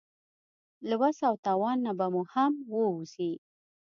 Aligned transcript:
له 0.89 0.95
وس 1.01 1.17
او 1.29 1.33
توان 1.45 1.77
نه 1.87 1.91
به 1.97 2.05
مو 2.13 2.23
هم 2.33 2.53
ووځي. 2.73 3.31